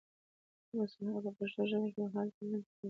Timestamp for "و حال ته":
2.01-2.41